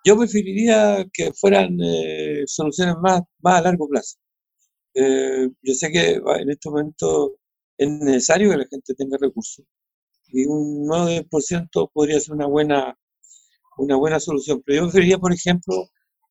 yo 0.06 0.18
preferiría 0.18 1.06
que 1.12 1.34
fueran 1.34 1.78
eh, 1.82 2.44
soluciones 2.46 2.96
más 3.02 3.22
a 3.44 3.62
largo 3.62 3.88
plazo. 3.88 4.18
Eh, 5.02 5.50
yo 5.62 5.74
sé 5.74 5.92
que 5.92 6.22
en 6.42 6.50
este 6.50 6.70
momento 6.70 7.38
es 7.78 7.90
necesario 7.90 8.50
que 8.50 8.58
la 8.58 8.68
gente 8.70 8.94
tenga 8.96 9.18
recursos 9.20 9.66
y 10.28 10.46
un 10.46 10.88
9% 10.88 11.92
podría 11.94 12.20
ser 12.20 12.36
una 12.36 12.48
buena, 12.48 12.98
una 13.78 13.96
buena 13.96 14.20
solución. 14.20 14.62
Pero 14.66 14.80
yo 14.80 14.84
preferiría, 14.88 15.18
por 15.18 15.34
ejemplo, 15.34 15.90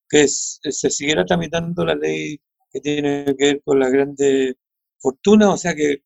que 0.08 0.28
se 0.28 0.90
siguiera 0.90 1.25
tramitando 1.25 1.84
la 1.84 1.94
ley 1.94 2.38
que 2.70 2.80
tiene 2.80 3.25
que 3.38 3.44
ver 3.44 3.62
con 3.64 3.78
la 3.80 3.88
grande 3.88 4.56
fortuna, 4.98 5.50
o 5.50 5.56
sea, 5.56 5.75
que, 5.75 6.02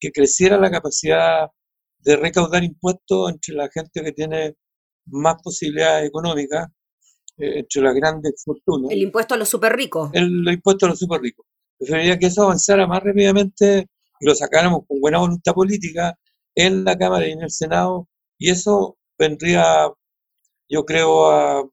que 0.00 0.10
creciera 0.12 0.58
la 0.58 0.70
capacidad 0.70 1.48
de 1.98 2.16
recaudar 2.16 2.64
impuestos 2.64 3.30
entre 3.30 3.54
la 3.54 3.68
gente 3.68 4.02
que 4.02 4.12
tiene 4.12 4.56
más 5.06 5.36
posibilidades 5.42 6.08
económicas, 6.08 6.68
eh, 7.38 7.60
entre 7.60 7.82
las 7.82 7.94
grandes 7.94 8.42
fortunas. 8.44 8.90
El 8.90 9.02
impuesto 9.02 9.34
a 9.34 9.36
los 9.36 9.48
super 9.48 9.74
ricos. 9.74 10.10
El, 10.12 10.48
impuesto 10.48 10.86
a 10.86 10.88
los 10.90 10.98
super 10.98 11.20
ricos. 11.20 11.46
Preferiría 11.78 12.18
que 12.18 12.26
eso 12.26 12.42
avanzara 12.44 12.86
más 12.86 13.02
rápidamente 13.02 13.88
y 14.20 14.26
lo 14.26 14.34
sacáramos 14.34 14.80
con 14.86 15.00
buena 15.00 15.18
voluntad 15.18 15.52
política 15.52 16.18
en 16.54 16.84
la 16.84 16.96
Cámara 16.96 17.28
y 17.28 17.32
en 17.32 17.42
el 17.42 17.50
Senado, 17.50 18.08
y 18.38 18.50
eso 18.50 18.98
vendría, 19.18 19.88
yo 20.68 20.84
creo, 20.84 21.30
a, 21.30 21.68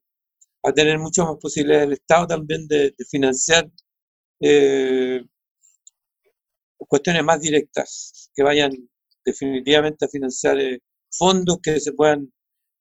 tener 0.75 0.99
muchas 0.99 1.25
más 1.25 1.37
posibilidades 1.41 1.87
del 1.87 1.93
Estado 1.93 2.27
también 2.27 2.67
de, 2.67 2.93
financiar 3.09 3.69
eh, 4.41 5.23
cuestiones 6.77 7.23
más 7.23 7.41
directas, 7.41 8.29
que 8.35 8.43
vayan 8.43 8.71
definitivamente 9.25 10.05
a 10.05 10.09
financiar 10.09 10.59
eh, 10.59 10.79
fondos 11.11 11.59
que 11.61 11.79
se 11.79 11.93
puedan 11.93 12.31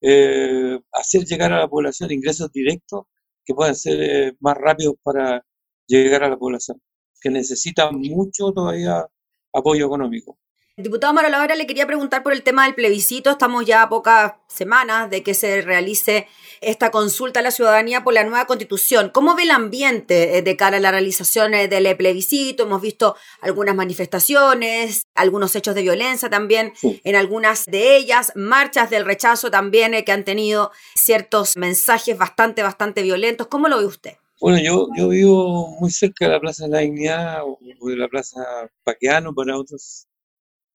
eh, 0.00 0.80
hacer 0.92 1.24
llegar 1.24 1.52
a 1.52 1.60
la 1.60 1.68
población 1.68 2.10
ingresos 2.12 2.50
directos 2.52 3.04
que 3.44 3.54
puedan 3.54 3.74
ser 3.76 4.36
más 4.40 4.56
rápidos 4.56 4.94
para 5.02 5.44
llegar 5.86 6.24
a 6.24 6.28
la 6.30 6.36
población, 6.38 6.80
que 7.22 7.30
necesita 7.30 7.90
mucho 7.92 8.52
todavía 8.52 9.06
apoyo 9.52 9.86
económico. 9.86 10.38
Diputado 10.74 11.12
Maro 11.12 11.28
ahora 11.36 11.54
le 11.54 11.66
quería 11.66 11.86
preguntar 11.86 12.22
por 12.22 12.32
el 12.32 12.42
tema 12.42 12.64
del 12.64 12.74
plebiscito. 12.74 13.30
Estamos 13.30 13.66
ya 13.66 13.82
a 13.82 13.90
pocas 13.90 14.32
semanas 14.48 15.10
de 15.10 15.22
que 15.22 15.34
se 15.34 15.60
realice 15.60 16.28
esta 16.62 16.90
consulta 16.90 17.40
a 17.40 17.42
la 17.42 17.50
ciudadanía 17.50 18.02
por 18.02 18.14
la 18.14 18.24
nueva 18.24 18.46
constitución. 18.46 19.10
¿Cómo 19.12 19.34
ve 19.34 19.42
el 19.42 19.50
ambiente 19.50 20.38
eh, 20.38 20.42
de 20.42 20.56
cara 20.56 20.78
a 20.78 20.80
la 20.80 20.90
realización 20.90 21.52
eh, 21.52 21.68
del 21.68 21.94
plebiscito? 21.94 22.62
Hemos 22.62 22.80
visto 22.80 23.16
algunas 23.42 23.74
manifestaciones, 23.74 25.02
algunos 25.14 25.54
hechos 25.54 25.74
de 25.74 25.82
violencia 25.82 26.30
también 26.30 26.72
en 26.82 27.16
algunas 27.16 27.66
de 27.66 27.96
ellas, 27.96 28.32
marchas 28.34 28.88
del 28.88 29.04
rechazo 29.04 29.50
también 29.50 29.92
eh, 29.92 30.04
que 30.06 30.12
han 30.12 30.24
tenido 30.24 30.72
ciertos 30.94 31.58
mensajes 31.58 32.16
bastante, 32.16 32.62
bastante 32.62 33.02
violentos. 33.02 33.46
¿Cómo 33.48 33.68
lo 33.68 33.76
ve 33.76 33.84
usted? 33.84 34.21
Bueno, 34.42 34.58
yo, 34.60 34.88
yo 34.96 35.08
vivo 35.08 35.68
muy 35.80 35.90
cerca 35.92 36.26
de 36.26 36.32
la 36.32 36.40
Plaza 36.40 36.64
de 36.64 36.70
la 36.70 36.78
Dignidad 36.80 37.44
o 37.44 37.58
de 37.88 37.96
la 37.96 38.08
Plaza 38.08 38.40
Paqueano 38.82 39.32
para 39.32 39.56
otros 39.56 40.08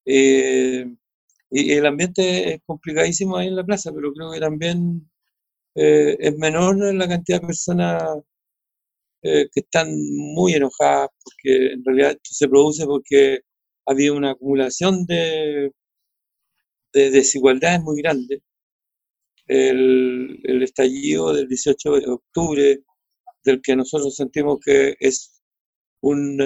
eh, 0.06 0.86
y 1.52 1.74
el 1.74 1.86
ambiente 1.86 2.54
es 2.54 2.62
complicadísimo 2.66 3.38
ahí 3.38 3.48
en 3.48 3.58
la 3.58 3.66
plaza, 3.66 3.92
pero 3.94 4.14
creo 4.14 4.32
que 4.32 4.40
también 4.40 5.10
eh, 5.76 6.18
es 6.20 6.38
menor 6.38 6.78
la 6.96 7.08
cantidad 7.10 7.42
de 7.42 7.48
personas 7.48 8.04
eh, 9.22 9.48
que 9.54 9.62
están 9.62 9.90
muy 9.90 10.54
enojadas, 10.54 11.10
porque 11.24 11.74
en 11.74 11.84
realidad 11.86 12.12
esto 12.12 12.30
se 12.34 12.48
produce 12.48 12.86
porque 12.86 13.42
había 13.86 14.14
una 14.14 14.32
acumulación 14.32 15.06
de, 15.06 15.72
de 16.94 17.12
desigualdades 17.12 17.82
muy 17.82 18.02
grandes. 18.02 18.42
El, 19.48 20.40
el, 20.44 20.64
estallido 20.64 21.34
del 21.34 21.48
18 21.48 21.92
de 22.00 22.08
octubre, 22.08 22.80
del 23.48 23.62
que 23.62 23.76
nosotros 23.76 24.16
sentimos 24.16 24.60
que 24.64 24.96
es 25.00 25.42
un, 26.02 26.40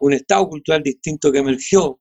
un 0.00 0.12
estado 0.12 0.48
cultural 0.48 0.82
distinto 0.82 1.30
que 1.30 1.38
emergió 1.38 2.00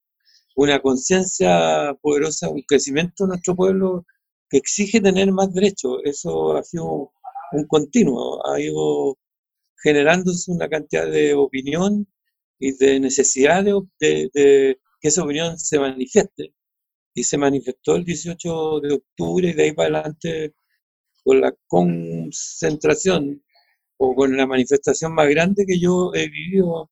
una 0.55 0.81
conciencia 0.81 1.93
poderosa, 2.01 2.49
un 2.49 2.61
crecimiento 2.63 3.23
de 3.23 3.29
nuestro 3.29 3.55
pueblo 3.55 4.05
que 4.49 4.57
exige 4.57 5.01
tener 5.01 5.31
más 5.31 5.53
derechos. 5.53 5.99
Eso 6.03 6.55
ha 6.55 6.63
sido 6.63 7.11
un 7.51 7.67
continuo, 7.67 8.41
ha 8.47 8.59
ido 8.59 9.17
generándose 9.81 10.51
una 10.51 10.67
cantidad 10.67 11.09
de 11.09 11.33
opinión 11.33 12.07
y 12.59 12.73
de 12.77 12.99
necesidad 12.99 13.63
de, 13.63 14.29
que 14.31 15.07
esa 15.07 15.23
opinión 15.23 15.57
se 15.57 15.79
manifieste. 15.79 16.53
Y 17.15 17.23
se 17.23 17.37
manifestó 17.37 17.95
el 17.95 18.05
18 18.05 18.81
de 18.81 18.93
octubre 18.93 19.49
y 19.49 19.53
de 19.53 19.63
ahí 19.63 19.71
para 19.73 19.99
adelante 19.99 20.53
con 21.23 21.41
la 21.41 21.53
concentración 21.67 23.43
o 24.01 24.15
con 24.15 24.35
la 24.37 24.47
manifestación 24.47 25.13
más 25.13 25.27
grande 25.29 25.65
que 25.67 25.79
yo 25.79 26.11
he 26.13 26.29
vivido 26.29 26.89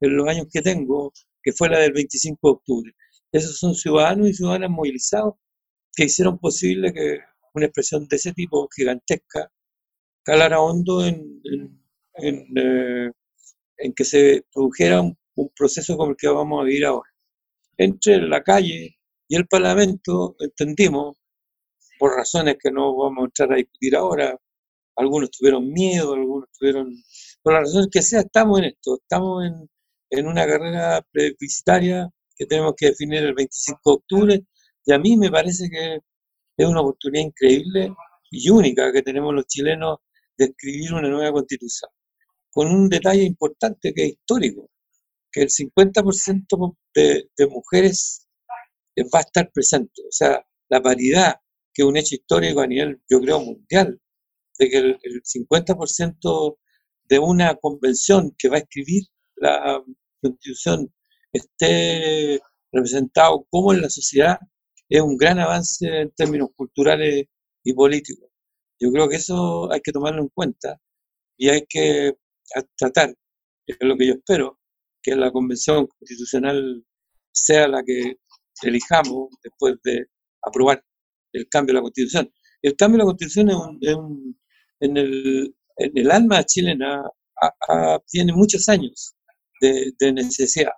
en 0.00 0.16
los 0.16 0.28
años 0.28 0.46
que 0.52 0.60
tengo, 0.62 1.12
que 1.42 1.52
fue 1.52 1.70
la 1.70 1.78
del 1.78 1.92
25 1.92 2.38
de 2.42 2.52
octubre. 2.52 2.92
Esos 3.32 3.58
son 3.58 3.74
ciudadanos 3.74 4.28
y 4.28 4.34
ciudadanas 4.34 4.70
movilizados 4.70 5.34
que 5.94 6.04
hicieron 6.04 6.38
posible 6.38 6.92
que 6.92 7.18
una 7.54 7.66
expresión 7.66 8.06
de 8.08 8.16
ese 8.16 8.32
tipo 8.32 8.68
gigantesca 8.76 9.50
calara 10.22 10.60
hondo 10.60 11.04
en, 11.04 11.40
eh, 12.16 13.10
que 13.96 14.04
se 14.04 14.44
produjera 14.52 15.00
un, 15.00 15.16
proceso 15.56 15.96
como 15.96 16.10
el 16.10 16.16
que 16.18 16.28
vamos 16.28 16.60
a 16.60 16.64
vivir 16.64 16.84
ahora. 16.84 17.08
Entre 17.78 18.20
la 18.20 18.42
calle 18.42 18.98
y 19.26 19.36
el 19.36 19.46
Parlamento 19.46 20.36
entendimos, 20.38 21.16
por 21.98 22.14
razones 22.16 22.56
que 22.62 22.70
no 22.70 22.94
vamos 22.96 23.22
a 23.22 23.24
entrar 23.26 23.52
a 23.52 23.56
discutir 23.56 23.96
ahora, 23.96 24.38
algunos 25.00 25.30
tuvieron 25.30 25.72
miedo, 25.72 26.14
algunos 26.14 26.48
tuvieron... 26.58 26.94
Por 27.42 27.54
las 27.54 27.62
razones 27.62 27.88
que 27.90 28.02
sea, 28.02 28.20
estamos 28.20 28.58
en 28.58 28.66
esto, 28.66 28.98
estamos 29.00 29.44
en, 29.46 29.68
en 30.10 30.26
una 30.26 30.46
carrera 30.46 31.02
plebiscitaria 31.10 32.08
que 32.36 32.46
tenemos 32.46 32.74
que 32.76 32.86
definir 32.86 33.22
el 33.22 33.34
25 33.34 33.80
de 33.84 33.94
octubre, 33.94 34.44
y 34.84 34.92
a 34.92 34.98
mí 34.98 35.16
me 35.16 35.30
parece 35.30 35.68
que 35.70 35.98
es 36.56 36.66
una 36.66 36.80
oportunidad 36.80 37.24
increíble 37.24 37.94
y 38.30 38.50
única 38.50 38.92
que 38.92 39.02
tenemos 39.02 39.34
los 39.34 39.46
chilenos 39.46 39.98
de 40.36 40.46
escribir 40.46 40.94
una 40.94 41.08
nueva 41.08 41.32
constitución, 41.32 41.90
con 42.50 42.68
un 42.68 42.88
detalle 42.88 43.22
importante 43.24 43.92
que 43.92 44.04
es 44.04 44.08
histórico, 44.12 44.70
que 45.30 45.42
el 45.42 45.48
50% 45.48 46.76
de, 46.94 47.30
de 47.36 47.46
mujeres 47.46 48.26
va 49.14 49.20
a 49.20 49.22
estar 49.22 49.50
presente, 49.52 50.02
o 50.02 50.12
sea, 50.12 50.44
la 50.68 50.82
paridad, 50.82 51.36
que 51.72 51.82
es 51.82 51.88
un 51.88 51.96
hecho 51.96 52.14
histórico 52.14 52.60
a 52.60 52.66
nivel, 52.66 53.00
yo 53.08 53.20
creo, 53.20 53.40
mundial, 53.40 54.00
de 54.60 54.68
que 54.68 54.76
el, 54.76 54.98
el 55.02 55.22
50% 55.22 56.56
de 57.08 57.18
una 57.18 57.56
convención 57.56 58.34
que 58.38 58.48
va 58.48 58.56
a 58.56 58.60
escribir 58.60 59.04
la 59.36 59.82
constitución 60.20 60.92
esté 61.32 62.40
representado 62.70 63.46
como 63.50 63.72
en 63.72 63.82
la 63.82 63.90
sociedad 63.90 64.38
es 64.88 65.00
un 65.00 65.16
gran 65.16 65.38
avance 65.38 65.86
en 65.86 66.10
términos 66.10 66.50
culturales 66.54 67.24
y 67.64 67.72
políticos. 67.72 68.28
Yo 68.78 68.90
creo 68.92 69.08
que 69.08 69.16
eso 69.16 69.72
hay 69.72 69.80
que 69.80 69.92
tomarlo 69.92 70.22
en 70.22 70.28
cuenta 70.28 70.78
y 71.38 71.48
hay 71.48 71.64
que 71.68 72.14
tratar, 72.76 73.14
es 73.66 73.76
lo 73.80 73.96
que 73.96 74.08
yo 74.08 74.14
espero, 74.14 74.58
que 75.02 75.16
la 75.16 75.30
convención 75.30 75.86
constitucional 75.86 76.84
sea 77.32 77.68
la 77.68 77.82
que 77.84 78.16
elijamos 78.62 79.28
después 79.42 79.76
de 79.84 80.06
aprobar 80.42 80.84
el 81.32 81.48
cambio 81.48 81.74
de 81.74 81.78
la 81.78 81.82
constitución. 81.82 82.32
El 82.62 82.76
cambio 82.76 82.98
de 82.98 83.04
la 83.04 83.06
constitución 83.06 83.78
es 83.80 83.96
en, 84.80 84.96
el, 84.96 85.54
en, 85.76 85.98
el, 85.98 86.10
alma 86.10 86.44
chilena 86.44 87.08
tiene 88.06 88.32
muchos 88.32 88.68
años 88.68 89.14
de, 89.60 90.12
necesidad 90.12 90.72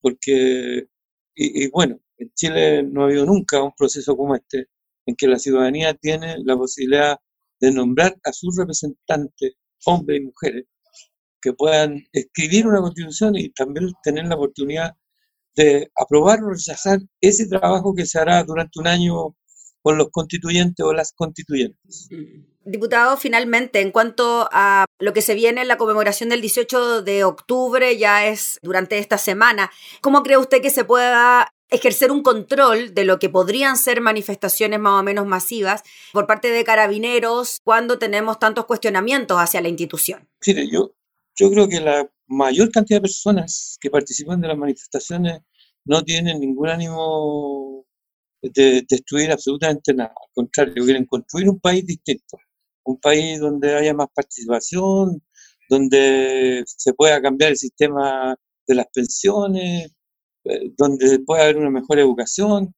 porque, 0.00 0.86
y, 1.34 1.70
bueno, 1.70 1.98
en 2.18 2.30
Chile 2.34 2.82
no 2.82 3.02
ha 3.02 3.04
habido 3.06 3.24
nunca 3.24 3.62
un 3.62 3.72
proceso 3.76 4.16
como 4.16 4.34
este, 4.34 4.66
en 5.06 5.16
que 5.16 5.26
la 5.26 5.38
ciudadanía 5.38 5.94
tiene 5.94 6.36
la 6.44 6.56
posibilidad 6.56 7.18
de 7.60 7.72
nombrar 7.72 8.14
a 8.24 8.32
sus 8.32 8.56
representantes, 8.56 9.54
hombres 9.86 10.20
y 10.20 10.24
mujeres, 10.24 10.66
que 11.40 11.52
puedan 11.54 12.04
escribir 12.12 12.66
una 12.66 12.80
constitución 12.80 13.36
y 13.36 13.50
también 13.50 13.92
tener 14.02 14.26
la 14.26 14.34
oportunidad 14.34 14.92
de 15.56 15.90
aprobar 15.96 16.42
o 16.42 16.50
rechazar 16.50 17.00
ese 17.20 17.46
trabajo 17.46 17.94
que 17.94 18.06
se 18.06 18.18
hará 18.18 18.42
durante 18.44 18.80
un 18.80 18.86
año 18.86 19.36
con 19.82 19.98
los 19.98 20.10
constituyentes 20.10 20.84
o 20.84 20.92
las 20.92 21.12
constituyentes. 21.12 22.08
Mm. 22.10 22.53
Diputado, 22.66 23.16
finalmente, 23.16 23.80
en 23.80 23.90
cuanto 23.90 24.48
a 24.50 24.86
lo 24.98 25.12
que 25.12 25.20
se 25.20 25.34
viene 25.34 25.60
en 25.60 25.68
la 25.68 25.76
conmemoración 25.76 26.30
del 26.30 26.40
18 26.40 27.02
de 27.02 27.24
octubre, 27.24 27.98
ya 27.98 28.26
es 28.26 28.58
durante 28.62 28.98
esta 28.98 29.18
semana, 29.18 29.70
¿cómo 30.00 30.22
cree 30.22 30.38
usted 30.38 30.62
que 30.62 30.70
se 30.70 30.84
pueda 30.84 31.52
ejercer 31.68 32.10
un 32.10 32.22
control 32.22 32.94
de 32.94 33.04
lo 33.04 33.18
que 33.18 33.28
podrían 33.28 33.76
ser 33.76 34.00
manifestaciones 34.00 34.80
más 34.80 35.00
o 35.00 35.02
menos 35.02 35.26
masivas 35.26 35.82
por 36.12 36.26
parte 36.26 36.48
de 36.48 36.64
carabineros 36.64 37.60
cuando 37.64 37.98
tenemos 37.98 38.38
tantos 38.38 38.64
cuestionamientos 38.64 39.38
hacia 39.38 39.60
la 39.60 39.68
institución? 39.68 40.28
Sí, 40.40 40.54
yo, 40.70 40.94
yo 41.36 41.50
creo 41.50 41.68
que 41.68 41.80
la 41.80 42.08
mayor 42.26 42.70
cantidad 42.70 42.98
de 42.98 43.02
personas 43.02 43.76
que 43.80 43.90
participan 43.90 44.40
de 44.40 44.48
las 44.48 44.56
manifestaciones 44.56 45.40
no 45.84 46.02
tienen 46.02 46.40
ningún 46.40 46.68
ánimo 46.68 47.84
de 48.40 48.84
destruir 48.88 49.32
absolutamente 49.32 49.92
nada. 49.92 50.10
Al 50.10 50.32
contrario, 50.34 50.84
quieren 50.84 51.04
construir 51.06 51.48
un 51.48 51.60
país 51.60 51.86
distinto 51.86 52.38
un 52.84 52.98
país 53.00 53.40
donde 53.40 53.74
haya 53.74 53.94
más 53.94 54.08
participación, 54.14 55.22
donde 55.68 56.64
se 56.66 56.94
pueda 56.94 57.20
cambiar 57.22 57.52
el 57.52 57.56
sistema 57.58 58.36
de 58.66 58.74
las 58.74 58.86
pensiones, 58.92 59.92
eh, 60.44 60.70
donde 60.76 61.18
pueda 61.20 61.44
haber 61.44 61.58
una 61.58 61.70
mejor 61.70 61.98
educación. 61.98 62.74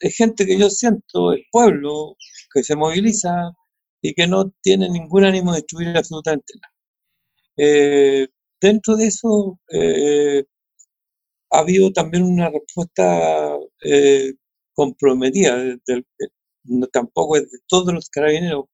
Es 0.00 0.16
gente 0.16 0.46
que 0.46 0.58
yo 0.58 0.70
siento, 0.70 1.32
el 1.32 1.44
pueblo, 1.50 2.16
que 2.54 2.62
se 2.64 2.76
moviliza 2.76 3.52
y 4.02 4.14
que 4.14 4.26
no 4.26 4.52
tiene 4.62 4.88
ningún 4.90 5.24
ánimo 5.24 5.52
de 5.52 5.58
destruir 5.60 5.96
absolutamente 5.96 6.54
nada. 6.62 6.74
Eh, 7.58 8.28
dentro 8.60 8.96
de 8.96 9.06
eso 9.06 9.58
eh, 9.72 10.44
ha 11.50 11.58
habido 11.60 11.92
también 11.92 12.24
una 12.24 12.50
respuesta 12.50 13.56
comprometida, 14.74 15.76
tampoco 16.92 17.36
es 17.36 17.50
de 17.50 17.58
todos 17.68 17.92
los 17.94 18.08
carabineros, 18.10 18.66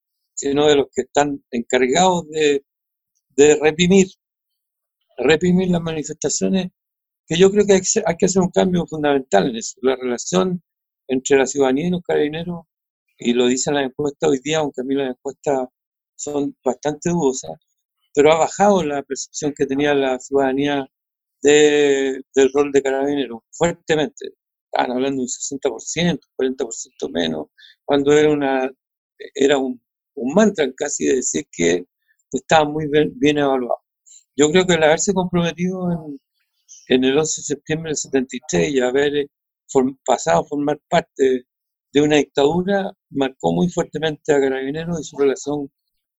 sino 0.42 0.66
de 0.66 0.74
los 0.74 0.86
que 0.92 1.02
están 1.02 1.40
encargados 1.52 2.28
de, 2.28 2.64
de 3.36 3.56
reprimir, 3.62 4.08
reprimir 5.16 5.70
las 5.70 5.80
manifestaciones, 5.80 6.72
que 7.28 7.36
yo 7.36 7.48
creo 7.52 7.64
que 7.64 7.74
hay, 7.74 8.16
que 8.18 8.26
hacer 8.26 8.42
un 8.42 8.50
cambio 8.50 8.84
fundamental 8.88 9.50
en 9.50 9.56
eso, 9.56 9.78
la 9.82 9.94
relación 9.94 10.60
entre 11.06 11.38
la 11.38 11.46
ciudadanía 11.46 11.86
y 11.86 11.90
los 11.90 12.02
carabineros, 12.02 12.64
y 13.18 13.34
lo 13.34 13.46
dicen 13.46 13.74
las 13.74 13.84
encuestas 13.84 14.30
hoy 14.30 14.40
día, 14.42 14.58
aunque 14.58 14.80
a 14.80 14.84
mí 14.84 14.96
las 14.96 15.10
encuestas 15.10 15.68
son 16.16 16.56
bastante 16.64 17.10
dudosas, 17.10 17.52
pero 18.12 18.32
ha 18.32 18.38
bajado 18.38 18.82
la 18.82 19.04
percepción 19.04 19.54
que 19.56 19.66
tenía 19.66 19.94
la 19.94 20.18
ciudadanía 20.18 20.88
de, 21.40 22.20
del 22.34 22.52
rol 22.52 22.72
de 22.72 22.82
carabinero 22.82 23.44
fuertemente. 23.52 24.30
Estaban 24.72 24.96
hablando 24.96 25.18
de 25.18 25.22
un 25.22 25.28
60%, 25.28 26.20
40% 26.36 27.12
menos, 27.12 27.46
cuando 27.84 28.12
era, 28.12 28.28
una, 28.30 28.70
era 29.34 29.58
un, 29.58 29.81
un 30.14 30.34
mantra 30.34 30.70
casi 30.76 31.06
de 31.06 31.16
decir 31.16 31.46
que 31.50 31.86
estaba 32.32 32.68
muy 32.68 32.88
bien, 32.88 33.38
evaluado. 33.38 33.78
Yo 34.36 34.50
creo 34.50 34.66
que 34.66 34.74
el 34.74 34.82
haberse 34.82 35.12
comprometido 35.12 36.18
en, 36.88 37.04
el 37.04 37.18
11 37.18 37.40
de 37.40 37.44
septiembre 37.44 37.90
del 37.90 37.96
73 37.96 38.72
y 38.72 38.80
haber 38.80 39.28
pasado 40.04 40.40
a 40.40 40.44
formar 40.44 40.80
parte 40.88 41.46
de 41.92 42.00
una 42.00 42.16
dictadura 42.16 42.92
marcó 43.10 43.52
muy 43.52 43.68
fuertemente 43.68 44.32
a 44.32 44.40
Carabineros 44.40 45.00
y 45.00 45.04
su 45.04 45.18
relación 45.18 45.70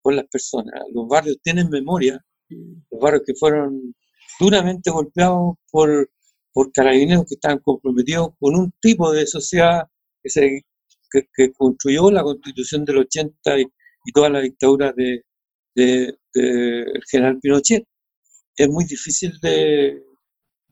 con 0.02 0.16
las 0.16 0.26
personas. 0.28 0.74
Los 0.94 1.08
barrios 1.08 1.38
tienen 1.44 1.70
memoria, 1.70 2.24
los 2.50 3.02
barrios 3.02 3.24
que 3.26 3.34
fueron 3.36 3.96
duramente 4.40 4.92
golpeados 4.92 5.56
por, 5.72 6.10
por 6.52 6.72
carabineros 6.72 7.26
que 7.28 7.36
estaban 7.36 7.60
comprometidos 7.60 8.30
con 8.40 8.56
un 8.56 8.72
tipo 8.80 9.12
de 9.12 9.26
sociedad 9.26 9.88
que, 10.22 10.30
se, 10.30 10.66
que, 11.12 11.54
construyó 11.54 12.12
la 12.12 12.24
constitución 12.24 12.86
del 12.86 13.00
80 13.00 13.60
y, 13.60 13.66
toda 14.12 14.30
la 14.30 14.42
dictadura 14.42 14.94
de, 14.94 15.24
de, 15.76 16.16
general 17.10 17.40
Pinochet. 17.40 17.86
Es 18.56 18.70
muy 18.70 18.86
difícil 18.86 19.40
de, 19.42 20.04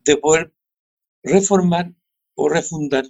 de 0.04 0.16
poder 0.16 0.52
reformar 1.22 1.92
o 2.36 2.48
refundar 2.48 3.04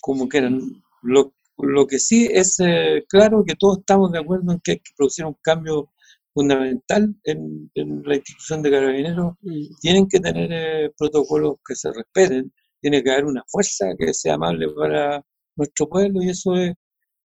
como 0.00 0.28
quieran. 0.28 0.60
Lo, 1.02 1.34
lo 1.58 1.86
que 1.86 1.98
sí 1.98 2.28
es 2.30 2.60
eh, 2.60 3.04
claro 3.08 3.44
que 3.46 3.54
todos 3.56 3.78
estamos 3.78 4.12
de 4.12 4.18
acuerdo 4.18 4.52
en 4.52 4.60
que 4.60 4.72
hay 4.72 4.78
que 4.78 4.92
producir 4.96 5.24
un 5.24 5.36
cambio 5.42 5.90
fundamental 6.34 7.14
en, 7.24 7.70
la 7.74 8.16
institución 8.16 8.62
de 8.62 8.70
carabineros. 8.70 9.34
Mm. 9.40 9.76
Tienen 9.80 10.08
que 10.08 10.20
tener 10.20 10.50
eh, 10.52 10.90
protocolos 10.96 11.56
que 11.66 11.74
se 11.74 11.90
respeten, 11.92 12.52
tiene 12.80 13.02
que 13.02 13.10
haber 13.10 13.24
una 13.24 13.42
fuerza 13.48 13.86
que 13.98 14.12
sea 14.12 14.34
amable 14.34 14.68
para 14.68 15.24
nuestro 15.56 15.88
pueblo 15.88 16.22
y 16.22 16.28
eso 16.28 16.54
es, 16.56 16.74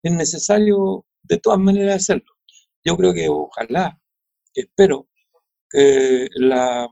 es 0.03 0.13
necesario 0.13 1.05
de 1.31 1.39
todas 1.39 1.59
maneras 1.59 1.97
hacerlo. 2.03 2.35
Yo 2.85 2.97
creo 2.97 3.15
que 3.15 3.29
ojalá, 3.29 3.99
espero 4.55 5.09
que 5.71 6.29
la, 6.35 6.89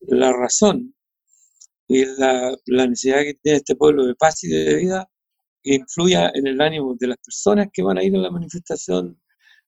la 0.00 0.32
razón 0.32 0.94
y 1.86 2.04
la, 2.04 2.56
la 2.66 2.86
necesidad 2.86 3.22
que 3.22 3.34
tiene 3.34 3.58
este 3.58 3.76
pueblo 3.76 4.06
de 4.06 4.14
paz 4.16 4.42
y 4.44 4.48
de 4.48 4.76
vida 4.76 5.08
influya 5.62 6.30
en 6.34 6.46
el 6.46 6.60
ánimo 6.60 6.96
de 6.98 7.06
las 7.08 7.18
personas 7.18 7.68
que 7.72 7.82
van 7.82 7.98
a 7.98 8.02
ir 8.02 8.14
a 8.16 8.18
la 8.18 8.30
manifestación 8.30 9.18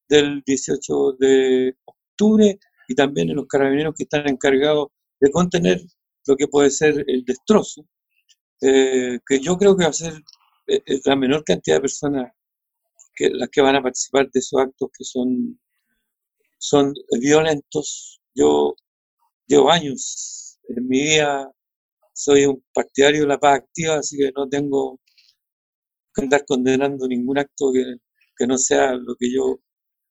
del 0.08 0.42
18 0.44 1.12
de 1.18 1.76
octubre 1.84 2.58
y 2.88 2.94
también 2.94 3.30
en 3.30 3.36
los 3.36 3.46
carabineros 3.46 3.94
que 3.96 4.04
están 4.04 4.28
encargados 4.28 4.88
de 5.20 5.30
contener 5.30 5.80
lo 6.26 6.36
que 6.36 6.48
puede 6.48 6.70
ser 6.70 7.04
el 7.06 7.24
destrozo, 7.24 7.86
eh, 8.60 9.18
que 9.26 9.40
yo 9.40 9.56
creo 9.56 9.76
que 9.76 9.84
va 9.84 9.90
a 9.90 9.94
ser 9.94 10.14
eh, 10.66 10.82
eh, 10.84 11.00
la 11.04 11.16
menor 11.16 11.44
cantidad 11.44 11.76
de 11.76 11.82
personas 11.82 12.32
que 13.16 13.30
las 13.30 13.48
que 13.48 13.62
van 13.62 13.76
a 13.76 13.82
participar 13.82 14.30
de 14.30 14.38
esos 14.38 14.60
actos 14.60 14.90
que 14.96 15.04
son, 15.04 15.58
son 16.58 16.94
violentos. 17.18 18.20
Yo 18.34 18.76
llevo 19.46 19.70
años 19.70 20.58
en 20.68 20.86
mi 20.86 21.00
vida, 21.02 21.50
soy 22.12 22.46
un 22.46 22.62
partidario 22.72 23.22
de 23.22 23.28
la 23.28 23.38
paz 23.38 23.60
activa, 23.60 23.96
así 23.96 24.18
que 24.18 24.30
no 24.36 24.48
tengo 24.48 25.00
que 26.14 26.22
andar 26.22 26.44
condenando 26.46 27.08
ningún 27.08 27.38
acto 27.38 27.72
que, 27.72 27.96
que 28.36 28.46
no 28.46 28.58
sea 28.58 28.92
lo 28.92 29.14
que 29.18 29.32
yo 29.32 29.58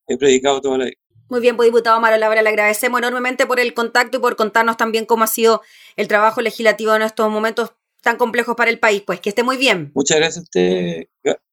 he 0.08 0.18
predicado 0.18 0.62
toda 0.62 0.80
la 0.80 0.86
vida. 0.86 0.98
Muy 1.28 1.39
bien, 1.39 1.58
pues 1.58 1.68
diputado 1.68 1.96
Amaro 1.98 2.18
Labra, 2.18 2.44
le 2.44 2.50
agradecemos 2.50 3.00
enormemente 3.00 3.48
por 3.48 3.60
el 3.60 3.74
contacto 3.74 4.18
y 4.18 4.20
por 4.20 4.36
contarnos 4.36 4.78
también 4.78 5.06
cómo 5.06 5.24
ha 5.24 5.28
sido 5.28 5.62
el 5.96 6.08
trabajo 6.08 6.41
legislativo 6.41 6.94
en 6.96 7.02
estos 7.02 7.32
momentos 7.32 7.72
tan 8.06 8.18
complejos 8.18 8.56
para 8.56 8.70
el 8.70 8.80
país. 8.80 9.02
Pues 9.06 9.20
que 9.20 9.30
esté 9.30 9.41
muy 9.44 9.58
bien. 9.58 9.91
Muchas 9.96 10.18
gracias 10.18 10.38
a 10.38 10.41
usted, 10.44 11.08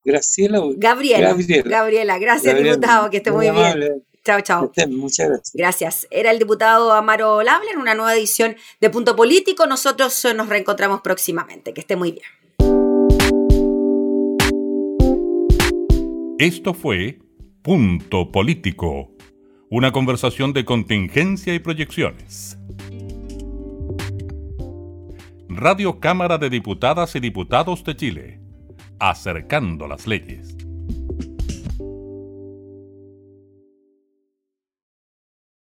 Graciela. 0.05 0.61
Gabriela. 0.77 1.35
Gabriela, 1.65 2.19
gracias 2.19 2.57
diputado, 2.63 3.11
que 3.11 3.17
esté 3.17 3.33
muy, 3.33 3.51
bien. 3.51 4.05
Chao, 4.23 4.41
chao. 4.43 4.71
Muchas 4.91 5.29
gracias. 5.29 5.53
Gracias. 5.55 6.07
Era 6.11 6.31
el 6.31 6.39
diputado 6.39 6.93
Amaro 6.93 7.43
Labra 7.43 7.71
en 7.73 7.79
una 7.79 7.95
nueva 7.95 8.15
edición 8.15 8.55
de 8.81 8.91
Punto 8.91 9.17
Político. 9.17 9.67
Nosotros 9.67 10.27
nos 10.37 10.49
reencontramos 10.49 11.01
próximamente. 11.01 11.73
Que 11.73 11.81
esté 11.81 11.97
muy 11.97 12.13
bien. 12.13 12.25
Esto 16.39 16.75
fue 16.75 17.19
Punto 17.63 18.31
Político, 18.31 19.11
una 19.71 19.91
conversación 19.91 20.53
de 20.53 20.65
contingencia 20.65 21.55
y 21.55 21.61
proyecciones. 21.61 22.59
Radio 25.63 26.01
Cámara 26.01 26.39
de 26.39 26.51
Diputadas 26.51 27.15
y 27.15 27.21
Diputados 27.21 27.85
de 27.85 27.95
Chile, 27.95 28.41
acercando 28.99 29.87
las 29.87 30.09
leyes. 30.09 30.57